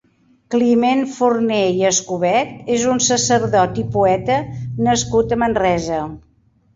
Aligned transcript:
Climent 0.53 1.01
Forner 1.17 1.59
i 1.81 1.83
Escobet 1.89 2.71
és 2.75 2.85
un 2.93 3.01
sacerdot 3.07 3.77
i 3.81 3.83
poeta 3.99 4.39
nascut 4.89 5.37
a 5.37 5.39
Manresa. 5.43 6.01